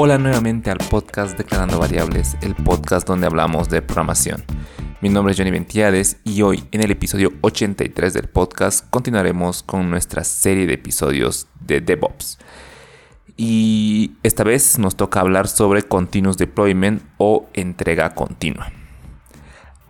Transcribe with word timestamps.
Hola 0.00 0.16
nuevamente 0.16 0.70
al 0.70 0.78
podcast 0.78 1.36
Declarando 1.36 1.80
Variables, 1.80 2.36
el 2.40 2.54
podcast 2.54 3.04
donde 3.04 3.26
hablamos 3.26 3.68
de 3.68 3.82
programación. 3.82 4.44
Mi 5.00 5.08
nombre 5.08 5.32
es 5.32 5.38
Johnny 5.38 5.50
Ventiades 5.50 6.18
y 6.22 6.42
hoy 6.42 6.62
en 6.70 6.84
el 6.84 6.92
episodio 6.92 7.32
83 7.40 8.14
del 8.14 8.28
podcast 8.28 8.88
continuaremos 8.90 9.64
con 9.64 9.90
nuestra 9.90 10.22
serie 10.22 10.68
de 10.68 10.74
episodios 10.74 11.48
de 11.58 11.80
DevOps. 11.80 12.38
Y 13.36 14.12
esta 14.22 14.44
vez 14.44 14.78
nos 14.78 14.94
toca 14.94 15.18
hablar 15.18 15.48
sobre 15.48 15.82
Continuous 15.82 16.38
Deployment 16.38 17.02
o 17.16 17.48
entrega 17.52 18.14
continua. 18.14 18.70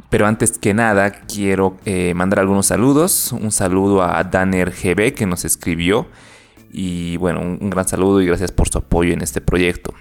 Pero 0.09 0.27
antes 0.27 0.59
que 0.59 0.73
nada, 0.73 1.11
quiero 1.11 1.77
eh, 1.85 2.15
mandar 2.15 2.39
algunos 2.39 2.65
saludos. 2.65 3.31
Un 3.33 3.53
saludo 3.53 4.03
a 4.03 4.25
Danner 4.25 4.71
GB 4.71 5.13
que 5.13 5.27
nos 5.27 5.45
escribió. 5.45 6.07
Y 6.73 7.17
bueno, 7.17 7.41
un, 7.41 7.71
gran 7.71 7.89
saludo 7.89 8.21
y 8.21 8.27
gracias 8.27 8.53
por 8.53 8.69
su 8.69 8.79
apoyo 8.79 9.13
en 9.13 9.23
este 9.23 9.41
proyecto. 9.41 9.95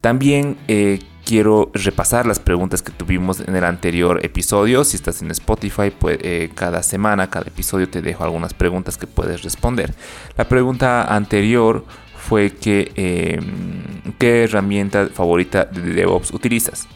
También 0.00 0.56
eh, 0.68 1.00
quiero 1.24 1.70
repasar 1.74 2.24
las 2.26 2.38
preguntas 2.38 2.82
que 2.82 2.92
tuvimos 2.92 3.40
en 3.40 3.54
el 3.54 3.64
anterior 3.64 4.24
episodio. 4.24 4.84
Si 4.84 4.96
estás 4.96 5.20
en 5.22 5.30
Spotify, 5.30 5.90
pues, 5.90 6.18
eh, 6.22 6.50
cada 6.54 6.82
semana, 6.82 7.28
cada 7.28 7.48
episodio 7.48 7.88
te 7.88 8.00
dejo 8.00 8.24
algunas 8.24 8.54
preguntas 8.54 8.96
que 8.96 9.06
puedes 9.06 9.42
responder. 9.42 9.94
La 10.36 10.48
pregunta 10.48 11.14
anterior 11.14 11.84
fue 12.16 12.52
que, 12.52 12.92
em, 12.94 14.12
¿qué 14.18 14.44
herramienta 14.44 15.08
favorita 15.08 15.64
de 15.64 15.80
DevOps 15.94 16.32
utilizas? 16.32 16.86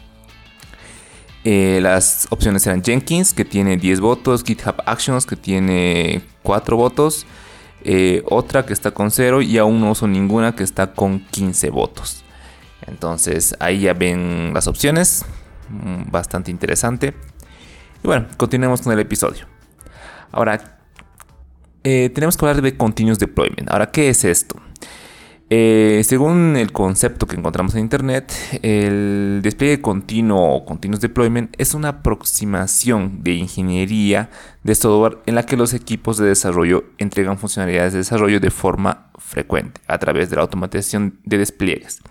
Eh, 1.43 1.79
las 1.81 2.27
opciones 2.29 2.65
eran 2.67 2.81
Jenkins, 2.83 3.33
que 3.33 3.43
tiene 3.43 3.75
10 3.77 3.99
votos, 3.99 4.43
GitHub 4.43 4.75
Actions, 4.85 5.25
que 5.25 5.35
tiene 5.35 6.21
4 6.41 6.77
votos, 6.77 7.25
eh, 7.83 8.23
otra 8.29 8.65
que 8.65 8.73
está 8.73 8.91
con 8.91 9.11
0 9.11 9.41
y 9.41 9.57
aún 9.57 9.81
no 9.81 9.91
uso 9.91 10.07
ninguna 10.07 10.55
que 10.55 10.63
está 10.63 10.93
con 10.93 11.19
15 11.27 11.69
votos. 11.69 12.23
Entonces 12.87 13.55
ahí 13.59 13.81
ya 13.81 13.93
ven 13.93 14.51
las 14.53 14.67
opciones, 14.67 15.25
mm, 15.69 16.11
bastante 16.11 16.51
interesante. 16.51 17.13
Y 18.03 18.07
bueno, 18.07 18.27
continuemos 18.37 18.81
con 18.81 18.93
el 18.93 18.99
episodio. 18.99 19.45
Ahora, 20.31 20.79
eh, 21.83 22.09
tenemos 22.13 22.37
que 22.37 22.45
hablar 22.45 22.61
de 22.61 22.75
Continuous 22.77 23.19
Deployment. 23.19 23.69
Ahora, 23.69 23.91
¿qué 23.91 24.09
es 24.09 24.23
esto? 24.23 24.55
Eh, 25.55 26.01
según 26.03 26.55
el 26.57 26.71
concepto 26.71 27.27
que 27.27 27.35
encontramos 27.35 27.75
en 27.75 27.81
Internet, 27.81 28.33
el 28.63 29.41
despliegue 29.43 29.81
continuo 29.81 30.55
o 30.55 30.65
continuous 30.65 30.99
deployment 30.99 31.53
es 31.59 31.75
una 31.75 31.89
aproximación 31.89 33.21
de 33.21 33.33
ingeniería 33.33 34.31
de 34.63 34.73
software 34.73 35.19
en 35.27 35.35
la 35.35 35.45
que 35.45 35.55
los 35.55 35.75
equipos 35.75 36.17
de 36.17 36.25
desarrollo 36.25 36.85
entregan 36.97 37.37
funcionalidades 37.37 37.93
de 37.93 37.99
desarrollo 37.99 38.39
de 38.39 38.49
forma 38.49 39.11
frecuente 39.19 39.79
a 39.85 39.99
través 39.99 40.31
de 40.31 40.37
la 40.37 40.41
automatización 40.41 41.19
de 41.23 41.37
despliegues. 41.37 42.01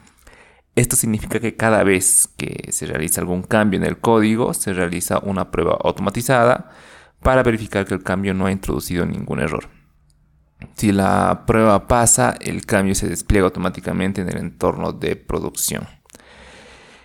Esto 0.76 0.94
significa 0.94 1.40
que 1.40 1.56
cada 1.56 1.82
vez 1.82 2.28
que 2.36 2.70
se 2.70 2.86
realiza 2.86 3.22
algún 3.22 3.42
cambio 3.42 3.80
en 3.80 3.86
el 3.86 3.98
código, 3.98 4.54
se 4.54 4.72
realiza 4.72 5.18
una 5.18 5.50
prueba 5.50 5.76
automatizada 5.82 6.70
para 7.20 7.42
verificar 7.42 7.86
que 7.86 7.94
el 7.94 8.04
cambio 8.04 8.34
no 8.34 8.46
ha 8.46 8.52
introducido 8.52 9.04
ningún 9.04 9.40
error. 9.40 9.81
Si 10.74 10.92
la 10.92 11.44
prueba 11.46 11.86
pasa, 11.86 12.36
el 12.40 12.64
cambio 12.66 12.94
se 12.94 13.08
despliega 13.08 13.46
automáticamente 13.46 14.22
en 14.22 14.28
el 14.28 14.38
entorno 14.38 14.92
de 14.92 15.16
producción. 15.16 15.86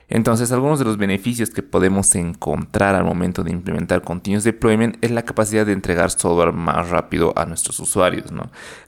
Entonces, 0.09 0.53
algunos 0.53 0.79
de 0.79 0.85
los 0.85 0.97
beneficios 0.97 1.49
que 1.49 1.63
podemos 1.63 2.15
encontrar 2.15 2.95
al 2.95 3.03
momento 3.03 3.43
de 3.43 3.51
implementar 3.51 4.03
Continuous 4.03 4.45
Deployment 4.45 5.03
es 5.03 5.11
la 5.11 5.23
capacidad 5.23 5.65
de 5.65 5.73
entregar 5.73 6.11
software 6.11 6.53
más 6.53 6.89
rápido 6.89 7.33
a 7.35 7.45
nuestros 7.45 7.77
usuarios, 7.81 8.31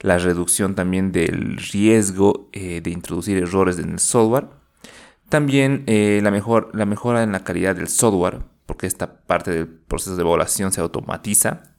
la 0.00 0.16
reducción 0.16 0.74
también 0.74 1.12
del 1.12 1.58
riesgo 1.58 2.48
eh, 2.52 2.80
de 2.82 2.90
introducir 2.90 3.36
errores 3.36 3.78
en 3.78 3.90
el 3.90 3.98
software, 3.98 4.46
también 5.28 5.84
eh, 5.86 6.20
la, 6.22 6.30
mejor, 6.30 6.70
la 6.72 6.86
mejora 6.86 7.22
en 7.22 7.32
la 7.32 7.44
calidad 7.44 7.76
del 7.76 7.88
software, 7.88 8.38
porque 8.64 8.86
esta 8.86 9.20
parte 9.20 9.50
del 9.50 9.68
proceso 9.68 10.16
de 10.16 10.22
evaluación 10.22 10.72
se 10.72 10.80
automatiza, 10.80 11.74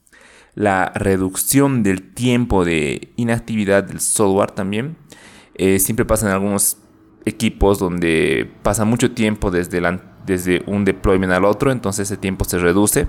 la 0.54 0.92
reducción 0.94 1.82
del 1.82 2.02
tiempo 2.02 2.64
de 2.64 3.12
inactividad 3.16 3.84
del 3.84 4.00
software 4.00 4.50
también. 4.50 4.96
Eh, 5.54 5.78
siempre 5.78 6.04
pasa 6.04 6.26
en 6.26 6.32
algunos 6.32 6.78
equipos 7.24 7.78
donde 7.78 8.50
pasa 8.62 8.84
mucho 8.84 9.12
tiempo 9.12 9.50
desde, 9.50 9.80
desde 10.26 10.62
un 10.66 10.84
deployment 10.84 11.32
al 11.32 11.44
otro, 11.44 11.70
entonces 11.70 12.10
ese 12.10 12.16
tiempo 12.16 12.44
se 12.44 12.58
reduce. 12.58 13.08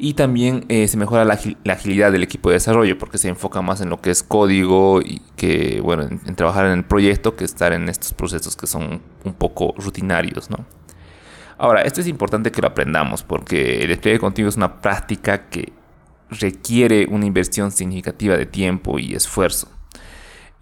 Y 0.00 0.14
también 0.14 0.64
eh, 0.68 0.86
se 0.86 0.96
mejora 0.96 1.24
la, 1.24 1.40
agilidad 1.72 2.12
del 2.12 2.22
equipo 2.22 2.50
de 2.50 2.54
desarrollo 2.54 2.96
porque 2.98 3.18
se 3.18 3.28
enfoca 3.28 3.62
más 3.62 3.80
en 3.80 3.90
lo 3.90 4.00
que 4.00 4.10
es 4.10 4.22
código 4.22 5.00
y 5.02 5.22
que, 5.34 5.80
bueno, 5.82 6.04
en, 6.04 6.20
en, 6.24 6.36
trabajar 6.36 6.66
en 6.66 6.72
el 6.72 6.84
proyecto 6.84 7.34
que 7.34 7.44
estar 7.44 7.72
en 7.72 7.88
estos 7.88 8.14
procesos 8.14 8.54
que 8.56 8.68
son 8.68 9.02
un 9.24 9.34
poco 9.34 9.74
rutinarios, 9.76 10.50
¿no? 10.50 10.64
Ahora, 11.60 11.82
esto 11.82 12.00
es 12.00 12.06
importante 12.06 12.52
que 12.52 12.62
lo 12.62 12.68
aprendamos 12.68 13.24
porque 13.24 13.82
el 13.82 13.88
despliegue 13.88 14.20
continuo 14.20 14.48
es 14.48 14.56
una 14.56 14.80
práctica 14.80 15.48
que 15.48 15.72
requiere 16.30 17.06
una 17.10 17.26
inversión 17.26 17.70
significativa 17.70 18.36
de 18.36 18.46
tiempo 18.46 18.98
y 18.98 19.14
esfuerzo. 19.14 19.68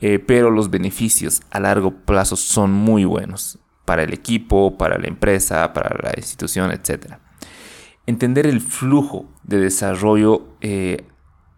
Eh, 0.00 0.19
pero 0.19 0.50
los 0.50 0.71
beneficios 0.71 1.41
a 1.50 1.60
largo 1.60 1.91
plazo 1.91 2.37
son 2.37 2.72
muy 2.72 3.04
buenos 3.04 3.59
para 3.84 4.03
el 4.03 4.12
equipo, 4.12 4.77
para 4.77 4.99
la 4.99 5.06
empresa, 5.09 5.72
para 5.72 5.97
la 6.03 6.12
institución, 6.16 6.71
etc. 6.71 7.15
Entender 8.06 8.47
el 8.47 8.60
flujo 8.60 9.27
de 9.43 9.59
desarrollo 9.59 10.49
eh, 10.60 11.06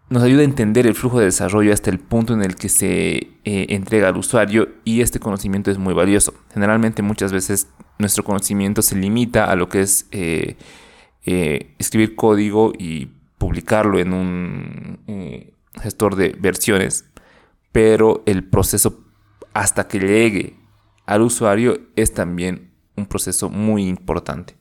nos 0.09 0.23
ayuda 0.23 0.41
a 0.41 0.45
entender 0.45 0.87
el 0.87 0.95
flujo 0.95 1.19
de 1.19 1.25
desarrollo 1.25 1.73
hasta 1.73 1.89
el 1.89 1.99
punto 1.99 2.33
en 2.33 2.41
el 2.41 2.55
que 2.55 2.69
se 2.69 3.15
eh, 3.17 3.31
entrega 3.43 4.07
al 4.07 4.17
usuario 4.17 4.69
y 4.85 5.01
este 5.01 5.19
conocimiento 5.19 5.69
es 5.69 5.77
muy 5.77 5.93
valioso. 5.93 6.33
Generalmente 6.53 7.01
muchas 7.01 7.33
veces 7.33 7.67
nuestro 7.99 8.23
conocimiento 8.23 8.81
se 8.81 8.95
limita 8.95 9.45
a 9.45 9.55
lo 9.55 9.67
que 9.67 9.81
es 9.81 10.07
escribir 11.21 12.15
código 12.15 12.71
y 12.79 13.09
publicarlo 13.39 13.97
en 13.97 14.13
un 14.13 14.99
eh, 15.07 15.53
gestor 15.81 16.15
de 16.15 16.35
versiones, 16.39 17.05
pero 17.71 18.21
el 18.27 18.43
proceso 18.43 19.03
hasta 19.53 19.87
que 19.87 19.99
llegue 19.99 20.59
al 21.07 21.23
usuario 21.23 21.79
es 21.95 22.13
también 22.13 22.71
un 22.95 23.07
proceso 23.07 23.49
muy 23.49 23.87
importante. 23.87 24.59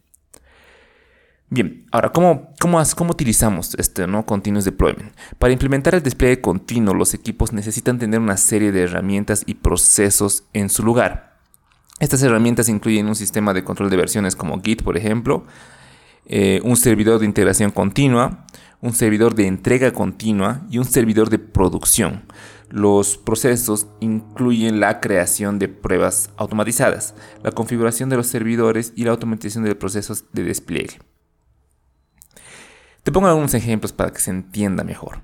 Bien, 1.50 1.86
ahora, 1.92 2.10
¿cómo, 2.10 2.52
cómo, 2.60 2.82
cómo 2.94 3.10
utilizamos 3.10 3.74
este 3.76 4.06
¿no? 4.06 4.26
Continuous 4.26 4.66
Deployment? 4.66 5.14
Para 5.38 5.52
implementar 5.52 5.94
el 5.94 6.02
despliegue 6.02 6.42
continuo, 6.42 6.94
los 6.94 7.14
equipos 7.14 7.52
necesitan 7.52 7.98
tener 7.98 8.20
una 8.20 8.36
serie 8.36 8.70
de 8.70 8.82
herramientas 8.82 9.44
y 9.46 9.54
procesos 9.54 10.44
en 10.52 10.68
su 10.68 10.82
lugar. 10.82 11.38
Estas 12.00 12.22
herramientas 12.22 12.68
incluyen 12.68 13.08
un 13.08 13.16
sistema 13.16 13.54
de 13.54 13.64
control 13.64 13.88
de 13.90 13.96
versiones 13.96 14.36
como 14.36 14.60
Git, 14.60 14.82
por 14.82 14.96
ejemplo, 14.98 15.46
eh, 16.28 16.60
un 16.62 16.76
servidor 16.76 17.18
de 17.18 17.24
integración 17.24 17.70
continua, 17.70 18.46
un 18.82 18.92
servidor 18.92 19.34
de 19.34 19.46
entrega 19.46 19.92
continua 19.92 20.60
y 20.70 20.76
un 20.76 20.84
servidor 20.84 21.30
de 21.30 21.38
producción. 21.38 22.24
Los 22.68 23.16
procesos 23.16 23.86
incluyen 24.00 24.78
la 24.78 25.00
creación 25.00 25.58
de 25.58 25.68
pruebas 25.68 26.30
automatizadas, 26.36 27.14
la 27.42 27.50
configuración 27.50 28.10
de 28.10 28.16
los 28.16 28.26
servidores 28.26 28.92
y 28.94 29.04
la 29.04 29.12
automatización 29.12 29.64
de 29.64 29.74
procesos 29.74 30.26
de 30.34 30.44
despliegue. 30.44 30.98
Te 33.02 33.10
pongo 33.10 33.26
algunos 33.26 33.54
ejemplos 33.54 33.94
para 33.94 34.12
que 34.12 34.20
se 34.20 34.30
entienda 34.30 34.84
mejor. 34.84 35.22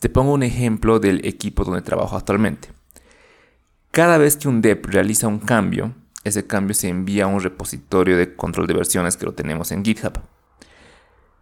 Te 0.00 0.08
pongo 0.08 0.32
un 0.32 0.42
ejemplo 0.42 0.98
del 0.98 1.24
equipo 1.24 1.64
donde 1.64 1.82
trabajo 1.82 2.16
actualmente. 2.16 2.70
Cada 3.92 4.18
vez 4.18 4.36
que 4.36 4.48
un 4.48 4.60
dev 4.60 4.82
realiza 4.86 5.28
un 5.28 5.38
cambio, 5.38 5.94
ese 6.28 6.46
cambio 6.46 6.74
se 6.74 6.88
envía 6.88 7.24
a 7.24 7.28
un 7.28 7.40
repositorio 7.40 8.16
de 8.16 8.34
control 8.34 8.66
de 8.66 8.74
versiones 8.74 9.16
que 9.16 9.26
lo 9.26 9.34
tenemos 9.34 9.72
en 9.72 9.84
GitHub 9.84 10.20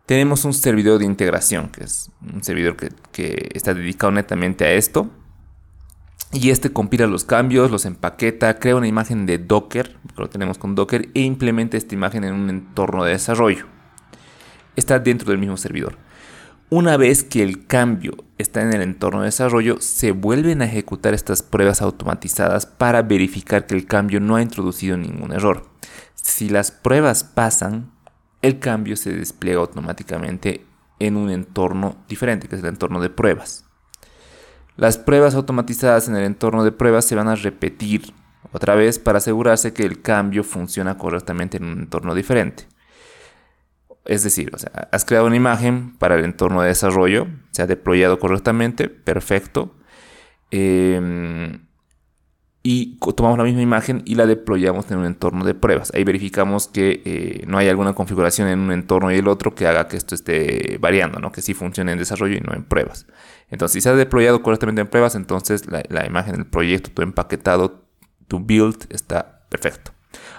tenemos 0.06 0.44
un 0.44 0.52
servidor 0.52 0.98
de 0.98 1.06
integración, 1.06 1.70
que 1.70 1.84
es 1.84 2.10
un 2.32 2.44
servidor 2.44 2.76
que, 2.76 3.48
está 3.54 3.72
dedicado 3.74 4.12
netamente 4.12 4.64
a 4.64 4.72
esto. 4.72 5.10
Y 6.32 6.50
este 6.50 6.72
compila 6.72 7.06
los 7.06 7.24
cambios, 7.24 7.70
los 7.70 7.86
empaqueta, 7.86 8.58
crea 8.58 8.76
una 8.76 8.88
imagen 8.88 9.24
de 9.24 9.38
Docker, 9.38 9.96
que 10.14 10.20
lo 10.20 10.28
tenemos 10.28 10.58
con 10.58 10.74
Docker, 10.74 11.08
e 11.14 11.20
implementa 11.20 11.76
esta 11.76 11.94
imagen 11.94 12.24
en 12.24 12.34
un 12.34 12.50
entorno 12.50 13.04
de 13.04 13.12
desarrollo. 13.12 13.66
Está 14.76 14.98
dentro 14.98 15.30
del 15.30 15.38
mismo 15.38 15.56
servidor. 15.56 15.96
Una 16.70 16.96
vez 16.96 17.22
que 17.22 17.42
el 17.42 17.66
cambio 17.66 18.23
está 18.38 18.62
en 18.62 18.72
el 18.72 18.82
entorno 18.82 19.20
de 19.20 19.26
desarrollo, 19.26 19.80
se 19.80 20.12
vuelven 20.12 20.62
a 20.62 20.66
ejecutar 20.66 21.14
estas 21.14 21.42
pruebas 21.42 21.82
automatizadas 21.82 22.66
para 22.66 23.02
verificar 23.02 23.66
que 23.66 23.74
el 23.74 23.86
cambio 23.86 24.20
no 24.20 24.36
ha 24.36 24.42
introducido 24.42 24.96
ningún 24.96 25.32
error. 25.32 25.70
Si 26.14 26.48
las 26.48 26.70
pruebas 26.70 27.24
pasan, 27.24 27.92
el 28.42 28.58
cambio 28.58 28.96
se 28.96 29.12
despliega 29.14 29.60
automáticamente 29.60 30.66
en 30.98 31.16
un 31.16 31.30
entorno 31.30 31.96
diferente, 32.08 32.48
que 32.48 32.56
es 32.56 32.62
el 32.62 32.68
entorno 32.68 33.00
de 33.00 33.10
pruebas. 33.10 33.64
Las 34.76 34.98
pruebas 34.98 35.34
automatizadas 35.34 36.08
en 36.08 36.16
el 36.16 36.24
entorno 36.24 36.64
de 36.64 36.72
pruebas 36.72 37.04
se 37.04 37.14
van 37.14 37.28
a 37.28 37.36
repetir 37.36 38.12
otra 38.52 38.74
vez 38.74 38.98
para 38.98 39.18
asegurarse 39.18 39.72
que 39.72 39.84
el 39.84 40.02
cambio 40.02 40.44
funciona 40.44 40.98
correctamente 40.98 41.56
en 41.56 41.64
un 41.64 41.78
entorno 41.80 42.14
diferente. 42.14 42.66
Es 44.04 44.22
decir, 44.22 44.52
has 44.90 45.04
creado 45.04 45.26
una 45.26 45.36
imagen 45.36 45.96
para 45.96 46.16
el 46.16 46.24
entorno 46.24 46.60
de 46.60 46.68
desarrollo, 46.68 47.26
se 47.52 47.62
ha 47.62 47.66
deployado 47.66 48.18
correctamente, 48.18 48.88
perfecto. 48.88 49.74
Em, 50.50 51.66
y 52.62 52.98
tomamos 53.16 53.36
la 53.38 53.44
misma 53.44 53.60
imagen 53.60 54.02
y 54.06 54.14
la 54.14 54.26
deployamos 54.26 54.90
en 54.90 54.98
un 54.98 55.04
entorno 55.04 55.44
de 55.44 55.54
pruebas. 55.54 55.92
Ahí 55.94 56.04
verificamos 56.04 56.68
que 56.68 57.02
eh, 57.04 57.44
no 57.46 57.58
hay 57.58 57.68
alguna 57.68 57.94
configuración 57.94 58.48
en 58.48 58.58
un 58.58 58.72
entorno 58.72 59.12
y 59.12 59.16
el 59.16 59.28
otro 59.28 59.54
que 59.54 59.66
haga 59.66 59.86
que 59.86 59.98
esto 59.98 60.14
esté 60.14 60.78
variando, 60.80 61.18
¿no? 61.18 61.30
que 61.30 61.42
sí 61.42 61.52
funcione 61.52 61.92
en 61.92 61.98
desarrollo 61.98 62.36
y 62.36 62.40
no 62.40 62.54
en 62.54 62.64
pruebas. 62.64 63.06
Entonces, 63.50 63.74
si 63.74 63.80
se 63.82 63.90
ha 63.90 63.94
deployado 63.94 64.42
correctamente 64.42 64.80
en 64.80 64.86
pruebas, 64.86 65.14
entonces 65.14 65.70
la, 65.70 65.82
la 65.88 66.06
imagen 66.06 66.36
del 66.36 66.46
proyecto, 66.46 66.90
tu 66.90 67.02
empaquetado, 67.02 67.84
tu 68.28 68.40
build 68.40 68.86
está 68.88 69.46
perfecto. 69.50 69.92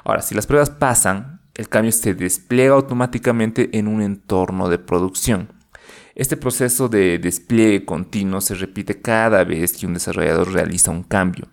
Ahora, 0.03 0.23
si 0.23 0.33
las 0.33 0.47
pruebas 0.47 0.71
pasan, 0.71 1.34
el 1.55 1.69
cambio 1.69 1.91
se 1.91 2.13
despliega 2.13 2.75
automáticamente 2.75 3.77
en 3.77 3.87
un 3.87 4.01
entorno 4.01 4.69
de 4.69 4.77
producción. 4.77 5.53
Este 6.13 6.37
proceso 6.37 6.87
de 6.87 7.17
despliegue 7.17 7.85
continuo 7.85 8.41
se 8.41 8.55
repite 8.55 9.01
cada 9.01 9.43
vez 9.43 9.73
que 9.73 9.85
un 9.85 9.93
desarrollador 9.93 10.51
realiza 10.51 10.91
un 10.91 11.03
cambio. 11.03 11.47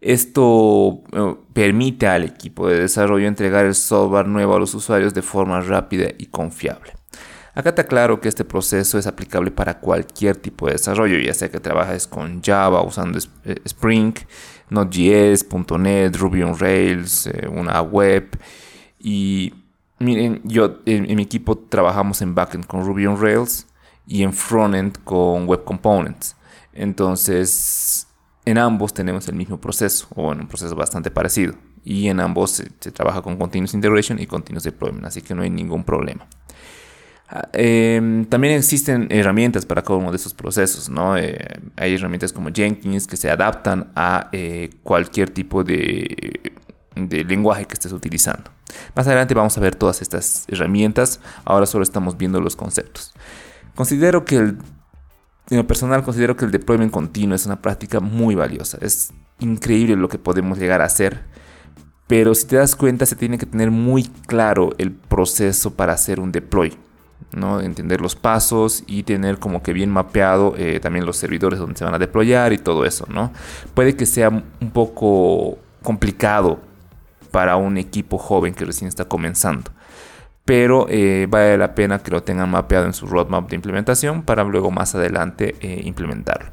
Esto 0.00 1.02
eh, 1.12 1.34
permite 1.54 2.06
al 2.06 2.24
equipo 2.24 2.68
de 2.68 2.80
desarrollo 2.80 3.26
entregar 3.26 3.64
el 3.64 3.74
software 3.74 4.28
nuevo 4.28 4.54
a 4.54 4.58
los 4.58 4.74
usuarios 4.74 5.14
de 5.14 5.22
forma 5.22 5.60
rápida 5.60 6.08
y 6.18 6.26
confiable. 6.26 6.92
Acá 7.54 7.68
está 7.68 7.84
claro 7.84 8.20
que 8.20 8.28
este 8.28 8.44
proceso 8.44 8.98
es 8.98 9.06
aplicable 9.06 9.50
para 9.52 9.78
cualquier 9.78 10.36
tipo 10.36 10.66
de 10.66 10.72
desarrollo, 10.72 11.18
ya 11.18 11.32
sea 11.32 11.50
que 11.50 11.60
trabajes 11.60 12.08
con 12.08 12.42
Java 12.42 12.82
usando 12.82 13.18
eh, 13.44 13.56
Spring, 13.64 14.12
Node.js, 14.70 15.46
.NET, 15.78 16.16
Ruby 16.16 16.42
on 16.42 16.58
Rails, 16.58 17.28
eh, 17.28 17.46
una 17.48 17.80
web. 17.80 18.36
Y 18.98 19.54
miren, 20.00 20.40
yo 20.44 20.80
en, 20.84 21.14
mi 21.14 21.22
equipo 21.22 21.56
trabajamos 21.56 22.22
en 22.22 22.34
backend 22.34 22.66
con 22.66 22.84
Ruby 22.84 23.06
on 23.06 23.20
Rails 23.20 23.66
y 24.06 24.24
en 24.24 24.32
frontend 24.32 24.98
con 25.04 25.46
Web 25.46 25.62
Components. 25.64 26.36
Entonces, 26.72 28.08
en 28.44 28.58
ambos 28.58 28.92
tenemos 28.92 29.28
el 29.28 29.36
mismo 29.36 29.60
proceso, 29.60 30.08
o 30.14 30.32
en 30.32 30.40
un 30.40 30.48
proceso 30.48 30.74
bastante 30.74 31.10
parecido. 31.10 31.54
Y 31.84 32.08
en 32.08 32.18
ambos 32.18 32.50
se, 32.50 32.90
trabaja 32.90 33.22
con 33.22 33.36
Continuous 33.36 33.74
Integration 33.74 34.18
y 34.18 34.26
Continuous 34.26 34.64
Deployment, 34.64 35.06
así 35.06 35.22
que 35.22 35.34
no 35.34 35.42
hay 35.42 35.50
ningún 35.50 35.84
problema. 35.84 36.26
Ah, 37.28 37.48
em, 37.52 38.26
también 38.26 38.54
existen 38.54 39.08
herramientas 39.10 39.64
para 39.64 39.82
cada 39.82 39.98
uno 39.98 40.10
de 40.10 40.16
esos 40.16 40.34
procesos, 40.34 40.88
¿no? 40.88 41.16
Eh, 41.16 41.38
hay 41.76 41.94
herramientas 41.94 42.32
como 42.32 42.50
Jenkins 42.52 43.06
que 43.06 43.16
se 43.16 43.30
adaptan 43.30 43.90
a 43.96 44.28
eh, 44.32 44.70
cualquier 44.82 45.30
tipo 45.30 45.64
de, 45.64 46.52
de, 46.94 47.24
lenguaje 47.24 47.64
que 47.64 47.74
estés 47.74 47.92
utilizando. 47.92 48.50
Más 48.94 49.06
adelante 49.06 49.34
vamos 49.34 49.56
a 49.56 49.60
ver 49.60 49.74
todas 49.74 50.02
estas 50.02 50.44
herramientas, 50.48 51.20
ahora 51.44 51.66
solo 51.66 51.82
estamos 51.82 52.18
viendo 52.18 52.40
los 52.40 52.56
conceptos. 52.56 53.12
Considero 53.74 54.24
que 54.24 54.36
el 54.36 54.58
en 55.50 55.58
lo 55.58 55.66
personal 55.66 56.02
considero 56.02 56.36
que 56.36 56.46
el 56.46 56.50
deployment 56.50 56.90
continuo 56.90 57.36
es 57.36 57.44
una 57.44 57.60
práctica 57.60 58.00
muy 58.00 58.34
valiosa. 58.34 58.78
Es 58.80 59.12
increíble 59.40 59.96
lo 59.96 60.08
que 60.08 60.18
podemos 60.18 60.58
llegar 60.58 60.80
a 60.80 60.86
hacer. 60.86 61.22
Pero 62.06 62.34
si 62.34 62.46
te 62.46 62.56
das 62.56 62.76
cuenta, 62.76 63.04
se 63.04 63.16
tiene 63.16 63.36
que 63.36 63.46
tener 63.46 63.70
muy 63.70 64.04
claro 64.26 64.70
el 64.78 64.92
proceso 64.92 65.74
para 65.74 65.92
hacer 65.92 66.18
un 66.18 66.32
deploy. 66.32 66.76
¿No? 67.34 67.60
Entender 67.60 68.00
los 68.00 68.16
pasos 68.16 68.84
y 68.86 69.02
tener 69.02 69.38
como 69.38 69.62
que 69.62 69.72
bien 69.72 69.90
mapeado 69.90 70.54
eh, 70.56 70.80
también 70.80 71.06
los 71.06 71.16
servidores 71.16 71.58
donde 71.58 71.76
se 71.76 71.84
van 71.84 71.94
a 71.94 71.98
deployar 71.98 72.52
y 72.52 72.58
todo 72.58 72.84
eso. 72.84 73.06
¿no? 73.08 73.32
Puede 73.74 73.96
que 73.96 74.06
sea 74.06 74.28
un 74.28 74.70
poco 74.72 75.58
complicado 75.82 76.60
para 77.30 77.56
un 77.56 77.76
equipo 77.76 78.18
joven 78.18 78.54
que 78.54 78.64
recién 78.64 78.88
está 78.88 79.06
comenzando 79.06 79.70
pero 80.44 80.86
eh, 80.90 81.26
vale 81.28 81.56
la 81.56 81.74
pena 81.74 82.00
que 82.00 82.10
lo 82.10 82.22
tengan 82.22 82.50
mapeado 82.50 82.86
en 82.86 82.92
su 82.92 83.06
roadmap 83.06 83.48
de 83.48 83.56
implementación 83.56 84.22
para 84.22 84.44
luego 84.44 84.70
más 84.70 84.94
adelante 84.94 85.56
eh, 85.60 85.80
implementarlo. 85.84 86.50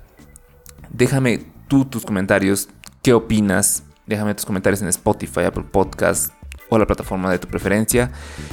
Déjame 0.89 1.45
tú 1.67 1.85
tus 1.85 2.05
comentarios, 2.05 2.69
qué 3.01 3.13
opinas, 3.13 3.83
déjame 4.05 4.33
tus 4.35 4.45
comentarios 4.45 4.81
en 4.81 4.87
Spotify, 4.87 5.41
Apple 5.41 5.65
Podcast 5.69 6.33
o 6.71 6.79
la 6.79 6.87
plataforma 6.87 7.29
de 7.29 7.37
tu 7.37 7.47
preferencia 7.47 8.11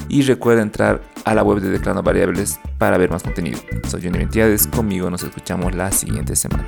y 0.09 0.23
recuerda 0.23 0.61
entrar 0.61 1.01
a 1.25 1.35
la 1.35 1.45
web 1.45 1.61
de 1.61 1.71
Declarando 1.71 2.03
Variables 2.03 2.59
para 2.77 2.99
ver 2.99 3.11
más 3.11 3.23
contenido. 3.23 3.61
Soy 3.87 4.03
Johnny 4.03 4.19
Ventiades, 4.19 4.67
conmigo 4.67 5.09
nos 5.09 5.23
escuchamos 5.23 5.75
la 5.75 5.93
siguiente 5.93 6.35
semana. 6.35 6.67